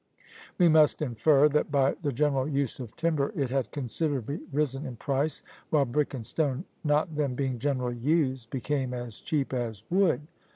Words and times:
We 0.57 0.67
must 0.67 1.03
infer 1.03 1.47
that, 1.49 1.71
by 1.71 1.93
the 2.01 2.11
general 2.11 2.47
use 2.47 2.79
of 2.79 2.95
timber, 2.95 3.31
it 3.35 3.51
had 3.51 3.69
considerably 3.69 4.39
risen 4.51 4.83
in 4.83 4.95
price, 4.95 5.43
while 5.69 5.85
brick 5.85 6.15
and 6.15 6.25
stone 6.25 6.65
not 6.83 7.15
then 7.15 7.35
being 7.35 7.59
generally 7.59 7.97
used, 7.97 8.49
became 8.49 8.95
as 8.95 9.19
cheap 9.19 9.53
as 9.53 9.83
wood! 9.91 10.21